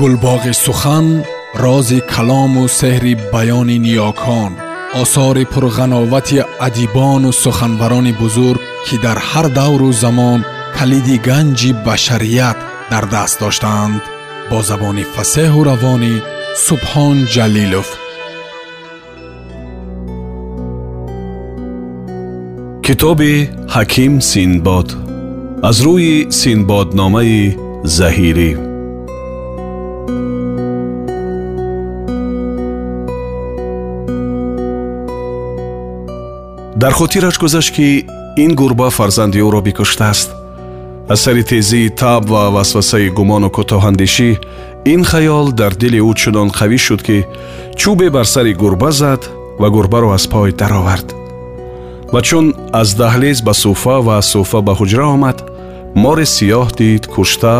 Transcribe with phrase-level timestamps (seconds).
[0.00, 1.06] гулбоғи сухан
[1.64, 4.52] рози калому сеҳри баёни ниёкон
[5.02, 10.40] осори пурғановати адибону суханбарони бузург ки дар ҳар давру замон
[10.76, 12.58] калиди ганҷи башарият
[12.92, 14.02] дар даст доштаанд
[14.50, 16.14] бо забони фасеҳу равонӣ
[16.66, 17.88] субҳон ҷалилов
[22.86, 23.34] китоби
[23.74, 24.88] ҳаким синбод
[25.68, 27.40] аз рӯи синбодномаи
[27.98, 28.52] заҳирӣ
[36.81, 38.05] Дар хотираш гузашт ки
[38.37, 40.29] ин гурба фарзанди ӯро бикуштааст
[41.09, 44.29] аз сари тезии таб ва васвасаи гумону кӯтоҳандешӣ
[44.93, 47.17] ин хаёл дар дили ӯ чунон қавӣ шуд ки
[47.79, 49.21] чӯбе бар сари гурба зад
[49.59, 51.07] ва гурбаро аз пой даровард.
[52.13, 52.45] Ва чун
[52.81, 55.37] аз даҳлез ба суфа ва аз суфа ба ҳуҷра омад
[56.03, 57.57] мори сиёҳ дид кушта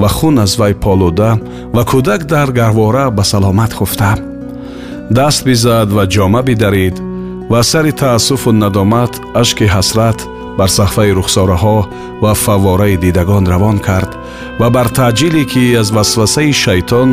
[0.00, 1.30] ва хун аз вай полуда
[1.74, 4.12] ва кӯдак дар гарвора ба саломат хуфта
[5.10, 6.96] даст бизад ва ҷома бидарид
[7.50, 10.18] ва сари таассуфу надомат ашки ҳасрат
[10.58, 11.78] бар саҳфаи рухсораҳо
[12.22, 14.10] ва фаввораи дидагон равон кард
[14.60, 17.10] ва бар таъҷиле ки аз васвасаи шайтон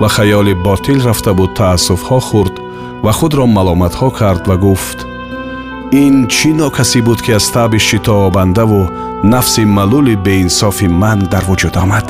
[0.00, 2.54] ва хаёли ботил рафта буд таассуфҳо хӯрд
[3.04, 4.98] ва худро маломатҳо кард ва гуфт.
[6.04, 8.82] Ин чӣ нокасӣ буд ки аз таби шитообандаву
[9.32, 12.06] нафси малули беинсофи ман дар вуҷуд омад?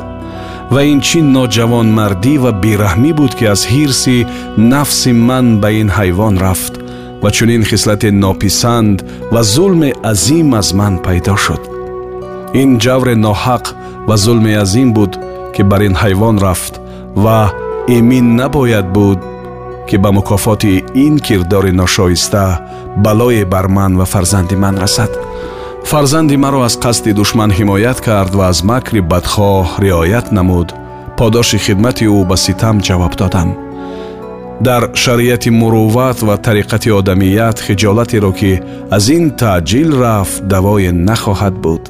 [0.75, 4.17] Ва ин чӣ ноҷавонмардӣ ва бераҳмӣ буд ки аз ҳирси
[4.72, 6.73] нафси ман ба ин ҳайвон рафт
[7.25, 11.62] ва чунин хислате нописанд ва зулме азим аз ман пайдо шуд.
[12.55, 13.64] Ин ҷавре ноҳақ
[14.08, 15.12] ва зулме азим буд
[15.55, 16.75] ки бар ин ҳайвон рафт
[17.25, 17.41] ва
[17.97, 19.19] эмин набояд буд
[19.89, 22.45] ки ба мукофоти ин кирдори ношоиста
[23.05, 25.12] балое бар ман ва фарзанди ман расад.
[25.91, 30.69] Фарзанди маро аз қасди душман ҳимоят кард ва аз макри бадхоҳ риоят намуд.
[31.19, 33.64] Подоши хидмати ӯ ба ситам ҷавоб додам
[34.61, 38.61] дар шариати мурувват ва тариқати одамият хиҷолатеро ки
[38.91, 41.85] аз ин таъҷил рафт давое нахоҳад буд.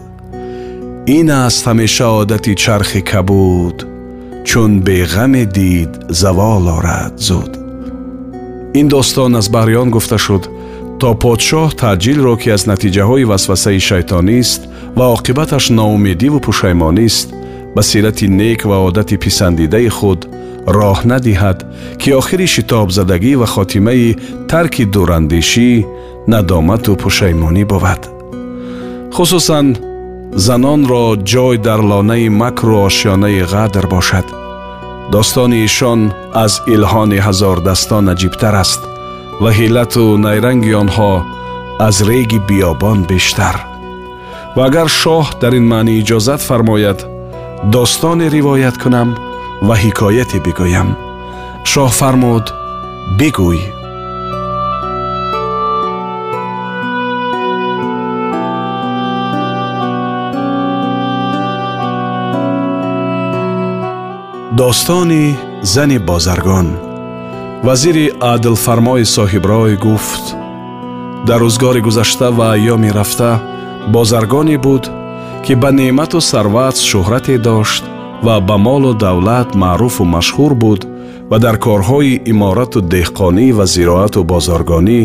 [1.06, 3.78] Ин аст ҳамеша одати чархи кабуд
[4.48, 7.52] чун беғаме дид завол орад зуд.
[8.80, 10.44] Ин достон аз баҳриён гуфта шуд
[11.00, 14.60] то подшоҳ таъҷилро ки аз натиҷаҳои васвасаи шайтонист
[14.98, 17.28] ва оқибаташ ноумедиву пушаймонист
[17.74, 20.20] ба сирати нек ва одати писандидаи худ
[20.66, 21.58] роҳ надиҳад
[22.00, 24.16] ки охири шитобзадагӣ ва хотимаи
[24.50, 25.70] тарки дурандешӣ
[26.32, 28.02] надомату пушаймонӣ бовад.
[29.14, 29.66] Хусусан
[30.46, 34.26] занонро ҷой дар лонаи макру ошёнаи ғадр бошад.
[35.12, 36.00] Достони ишон
[36.44, 38.80] аз илҳони ҳазордастон аҷибтар аст
[39.42, 41.12] ва ҳиллату найранги онҳо
[41.86, 43.56] аз реги биёбон бештар.
[44.56, 46.98] Ва агар шоҳ дар ин маънӣ иҷозат фармояд
[47.74, 49.08] достоне ривоят кунам
[49.66, 50.88] ва ҳикояте бигӯям.
[51.70, 52.46] Шоҳ фармуд
[53.18, 53.60] бигӯй.
[64.60, 65.24] Достони
[65.72, 66.68] зани бозаргон.
[67.66, 70.24] Вазири адлфармои соҳиброй гуфт
[71.26, 73.32] дар рӯзгори гузашта ва айёми рафта
[73.94, 74.84] бозаргоне буд
[75.44, 77.84] ки ба неъмату сарват шӯҳрате дошт
[78.24, 80.80] ва ба молу давлат маъруфу машҳур буд
[81.30, 85.00] ва дар корҳои иморату деҳқонӣ ва зироату бозоргонӣ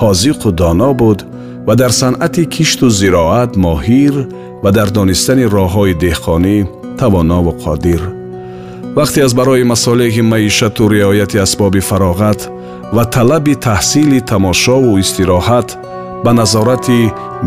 [0.00, 1.18] ҳозиқу доно буд
[1.66, 4.14] ва дар санъати кишту зироат моҳир
[4.62, 6.56] ва дар донистани роҳҳои деҳқонӣ
[7.00, 8.02] тавонову қодир
[8.98, 12.40] вақте аз барои масолеҳи маишату риояти асбоби фароғат
[12.96, 15.68] ва талаби таҳсили тамошову истироҳат
[16.24, 17.00] ба назорати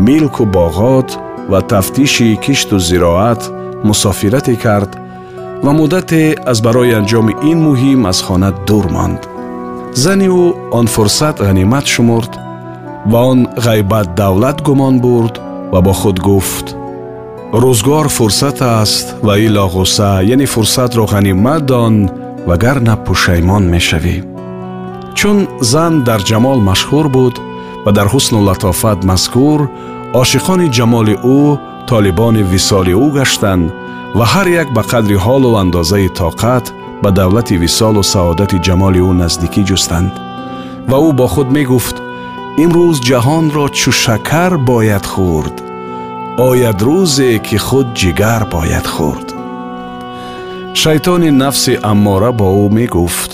[0.08, 1.08] милку боғот
[1.50, 3.40] ва тафтиши кишту зироат
[3.88, 4.90] мусофирате кард
[5.64, 9.20] ва муддате аз барои анҷоми ин муҳим аз хона дур монд.
[10.02, 10.46] Зани ӯ
[10.78, 12.32] он фурсат ғанимат шумурд
[13.10, 15.34] ва он ғайбат давлат гумон бурд
[15.72, 16.66] ва бо худ гуфт.
[17.62, 21.94] Рӯзгор фурсат аст ва ило ғусса яъне фурсатро ғанимат дон
[22.48, 24.16] вагарна пушаймон мешавӣ.
[25.18, 27.34] Чун зан дар ҷамол машҳур буд
[27.84, 29.60] ва дар ҳусну латофат мазкур
[30.22, 31.40] ошиқони ҷамоли ӯ
[31.88, 33.72] толибони висоли ӯ гаштанд
[34.16, 36.66] ва ҳар як ба қадри ҳолу андозаи тоқат
[37.02, 40.12] ба давлати висолу саодати ҷамоли ӯ наздикӣ ҷустанд.
[40.90, 41.96] Ва ӯ бо худ мегуфт
[42.64, 45.56] имрӯз ҷаҳонро чу шакар бояд хӯрд.
[46.50, 49.28] Ояд рӯзе ки худ ҷигар бояд хӯрд
[50.80, 53.32] шайтони нафси аммора бо ӯ мегуфт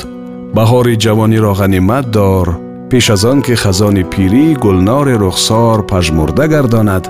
[0.57, 2.49] баҳори ҷавониро ғанимат дор
[2.91, 7.05] пеш аз он ки хазони пирӣ гулнори рухсор пажмурда гардонад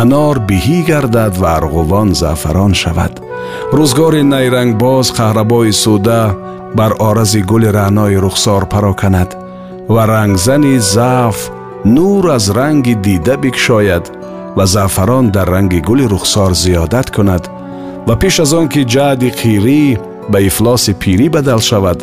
[0.00, 3.14] анор биҳӣ гардад ва арғувон заъфарон шавад.
[3.78, 6.22] Рӯзгори найрангбоз қаҳрабои суда
[6.78, 9.30] бар орози гули раънои рухсор пароканад
[9.94, 11.38] ва рангзани заъф
[11.94, 14.04] нур аз ранги дида бикушояд
[14.56, 17.44] ва заъфарон дар ранги гули рухсор зиёдат кунад.
[18.06, 19.82] Ва пеш аз он ки ҷаҳди қирӣ
[20.32, 21.98] ба ифлоси пирӣ бадал шавад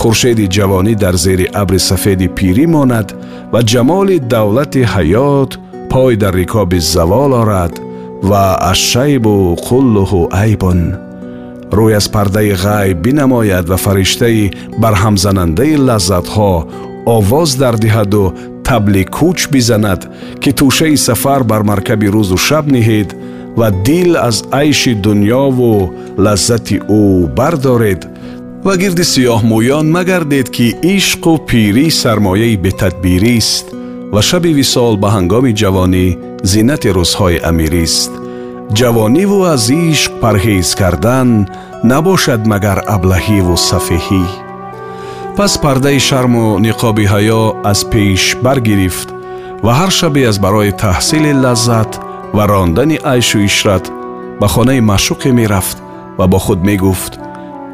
[0.00, 3.08] хуршеди ҷавонӣ дар зери абри сафеди пирӣ монад
[3.52, 5.52] ва ҷамоли давлати ҳаёт
[5.92, 7.74] пой дар рикоби завол орад
[8.22, 10.80] ва ашшайбу қуллуҳу айбун.
[11.76, 14.52] Рӯй аз пардаи ғайб бинамояд ва фариштаи
[14.82, 16.52] барҳамзанандаи лаззатҳо
[17.16, 18.24] овоз дардиҳаду
[18.66, 20.00] табли кӯч бизанад
[20.42, 23.10] ки тӯшаи сафар бар маркаби рӯзу шаб ниҳед
[23.58, 25.72] ва дил аз айши дунёву
[26.24, 27.02] лаззати ӯ
[27.38, 28.00] бардоред.
[28.64, 30.66] Ва гирди сиёҳмӯён магардед ки
[30.96, 33.81] ишқу пирӣ сармояи бетадбирист
[34.12, 36.06] ва шаби висол ба ҳангоми ҷавонӣ
[36.50, 38.12] зиннати рӯзҳои амирист.
[38.78, 41.28] Ҷавониву аз ишқ парҳез кардан
[41.90, 44.24] набошад магар аблаҳиву сафеҳӣ.
[45.36, 49.08] Пас пардаи шарму ниқоби ҳаё аз пеш баргирифт
[49.64, 51.92] ва ҳар шабе аз барои таҳсили лаззат
[52.36, 53.84] ва рондани айшу ишрат
[54.40, 55.78] ба хонаи маъшуқе мерафт
[56.18, 57.12] ва бо худ мегуфт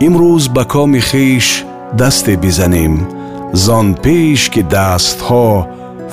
[0.07, 1.47] имрӯз ба коми хиш
[2.01, 2.95] дасте бизанем
[3.65, 5.49] зон пеш ки дастҳо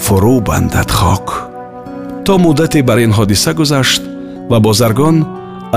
[0.03, 1.25] фурӯ бандад хок.
[2.25, 4.03] То муддате бар ин ҳодиса гузашт
[4.49, 5.17] ва бозаргон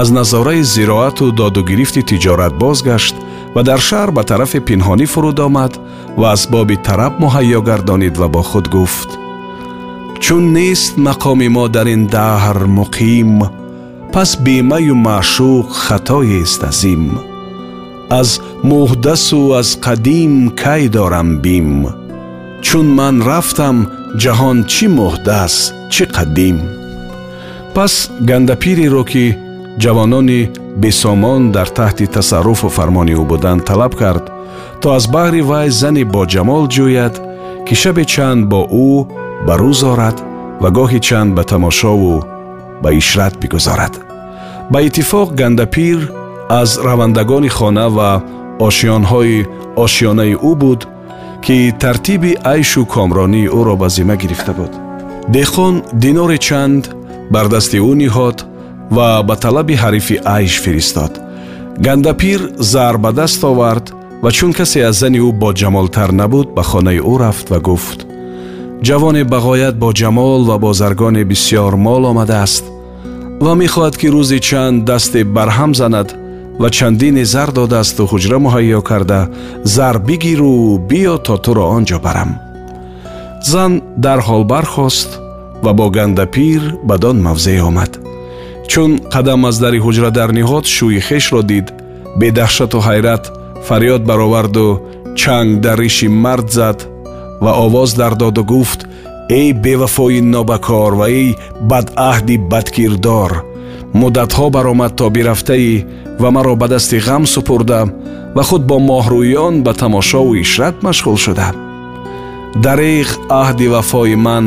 [0.00, 3.16] аз назораи зироату додугирифти тиҷорат бозгашт
[3.54, 5.72] ва дар шаҳр ба тарафи пинҳонӣ фуруд омад
[6.20, 9.10] ва асбоби тараб муҳайё гардонид ва бо худ гуфт.
[10.22, 13.32] Чун нест мақоми мо дар ин даҳр муқим
[14.12, 17.04] пас бемаю маъшуқ хатоест азим
[18.20, 18.40] аз
[18.70, 21.86] муҳдасу аз қадим кай дорам бим
[22.66, 23.76] чун ман рафтам
[24.22, 25.54] ҷаҳон чӣ муҳдас
[25.92, 26.56] чӣ қадим?
[27.74, 27.94] Пас
[28.28, 29.24] гандапиреро ки
[29.82, 30.40] ҷавонони
[30.82, 34.24] бесомон дар таҳти тасарруфу фармони ӯ буданд талаб кард
[34.80, 37.14] то аз баҳри вай зани боҷамол ҷӯяд
[37.66, 38.90] ки шабе чанд бо ӯ
[39.46, 40.16] ба рӯз орад
[40.62, 42.14] ва гоҳи чанд ба тамошову
[42.82, 43.94] ба ишрат бигузорад.
[44.72, 45.98] Ба иттифоқ гандапир
[46.60, 48.10] аз равандагони хона ва
[48.66, 49.46] ошиёнҳои
[49.84, 50.80] ошиёнаи ӯ буд
[51.44, 54.72] ки тартиби айшу комронии ӯро ба зимма гирифта буд.
[55.34, 56.84] Деҳқон динори чанд
[57.30, 58.38] бар дасти ӯ ниҳод
[58.96, 61.12] ва ба талаби ҳарифи айш фиристод.
[61.86, 62.40] Гандапир
[62.72, 63.86] зар ба даст овард
[64.22, 67.98] ва чун касе аз зани ӯ боҷамолтар набуд ба хонаи ӯ рафт ва гуфт.
[68.86, 72.64] Ҷавоне бағоят бо ҷамол ва бо заргоне бисьёр мол омадааст
[73.44, 76.08] ва мехоҳад ки рӯзи чанд дасте барҳам занад
[76.60, 79.20] ва чандине зар додаасту ҳуҷра муҳайё карда
[79.76, 82.30] зар бигиру биё то туро он ҷо барам.
[83.50, 83.72] Зан
[84.04, 85.10] дарҳол бархост
[85.64, 87.92] ва бо гандапир бадон мавзеъ омад.
[88.70, 91.66] Чун қадам аз дари ҳуҷра дар ниҳод шӯи хешро дид
[92.20, 93.24] бедаҳшату ҳайрат
[93.68, 94.66] фарёд бароварду
[95.20, 96.78] чанг дар риши мард зад
[97.44, 98.80] ва овоз дар доду гуфт
[99.38, 101.28] эй бевафои нобакор ва эй
[101.70, 103.32] бадаҳди бадкирдор
[104.00, 105.74] муддатҳо баромад то бирафтаӣ
[106.18, 107.80] ва маро ба дасти ғам супурда
[108.34, 111.48] ва худ бо моҳрӯён ба тамошову ишрат машғул шуда
[112.64, 113.08] дареғ
[113.42, 114.46] аҳди вафои ман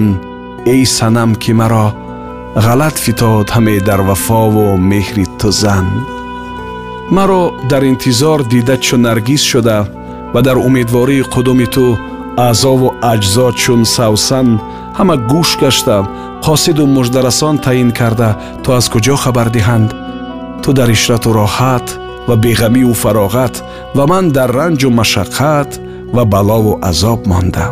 [0.74, 1.88] эй санам ки маро
[2.66, 5.88] ғалат фитод ҳаме дар вафову меҳри ту зан
[7.16, 9.80] маро дар интизор дида чун наргиз шуда
[10.34, 11.98] ва дар умедвории қудуми ту
[12.38, 14.48] аъзову аҷзо чун савсан
[14.98, 15.98] ҳама гӯш гашта
[16.46, 18.30] қосиду муждарасон таъин карда
[18.64, 19.90] то аз куҷо хабар диҳанд
[20.64, 21.88] ту дар ишрату роҳат
[22.28, 23.56] ва беғамию фароғат
[23.96, 25.70] ва ман дар ранҷу машаққат
[26.16, 27.66] ва балову азоб монда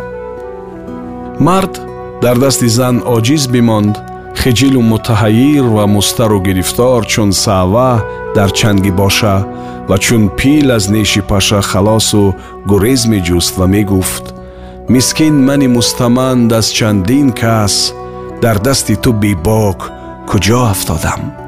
[1.46, 1.74] мард
[2.22, 3.94] дар дасти зан оҷиз бимонд
[4.40, 7.92] хиҷилу мутаҳайир ва мустару гирифтор чун саъва
[8.36, 9.36] дар чанги боша
[9.88, 12.24] ва чун пил аз неши паша халосу
[12.70, 14.24] гурез меҷуст ва мегуфт
[14.94, 17.74] мискин мани мустаманд аз чандин кас
[18.42, 19.78] дар дасти ту бебок
[20.30, 21.39] куҷо афтодам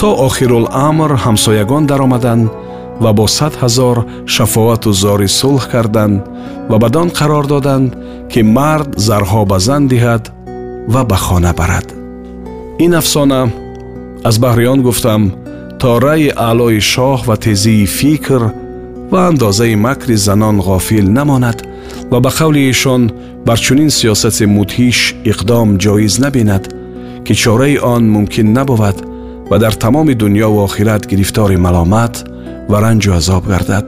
[0.00, 2.50] то охируламр ҳамсоягон даромаданд
[3.02, 3.96] ва бо сад ҳазор
[4.34, 6.18] шафоату зори сулҳ карданд
[6.70, 7.90] ва бадон қарор доданд
[8.32, 10.24] ки мард зарҳо ба зан диҳад
[10.92, 11.86] ва ба хона барад.
[12.84, 13.40] Ин афсона
[14.28, 15.22] аз баҳри он гуфтам
[15.80, 18.42] то раъи аълои шоҳ ва тезии фикр
[19.12, 21.58] ва андозаи макри занон ғофил намонад
[22.10, 23.02] ва ба қавли эшон
[23.46, 24.98] бар чунин сиёсати мудҳиш
[25.30, 26.64] иқдом ҷоиз набинад
[27.26, 29.07] ки чораи он мумкин набувад
[29.50, 32.14] ва дар тамоми дунёву охират гирифтори маломат
[32.70, 33.86] ва ранҷу азоб гардад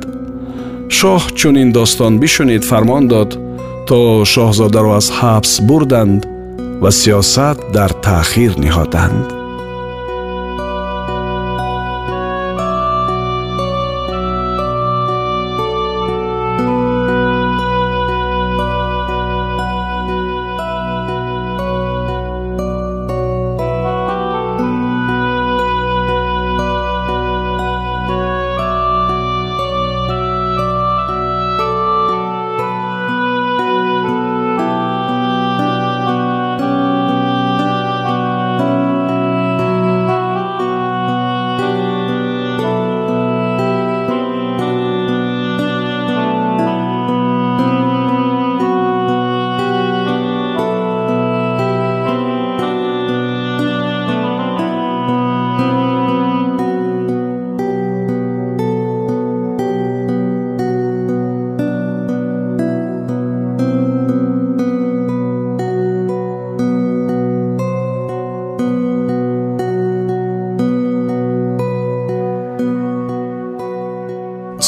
[0.99, 3.31] шоҳ чун ин достон бишунид фармон дод
[3.89, 3.99] то
[4.33, 6.21] шоҳзодаро аз ҳабс бурданд
[6.83, 9.40] ва сиёсат дар таъхир ниҳоданд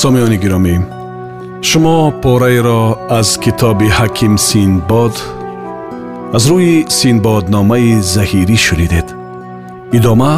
[0.01, 0.75] сомиёни гиромӣ
[1.69, 2.83] шумо пораеро
[3.19, 5.15] аз китоби ҳаким синбод
[6.37, 9.07] аз рӯи синбодномаи заҳирӣ шунидед
[9.97, 10.33] идома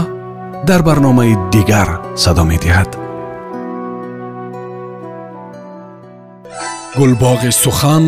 [0.67, 1.89] дар барномаи дигар
[2.23, 2.89] садо медиҳад
[6.97, 8.05] гулбоғи сухан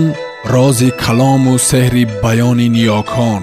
[0.53, 3.41] рози калому сеҳри баёни ниёкон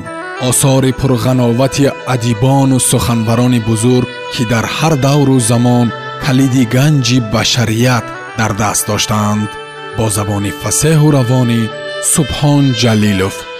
[0.49, 5.87] осори пурғановати адибону суханбарони бузург ки дар ҳар давру замон
[6.28, 8.04] کلیدی گنجی بشریت
[8.38, 9.50] در دست داشتند.
[9.98, 11.70] با زبان فسه و روانی
[12.04, 13.53] سبحان جلیلوف.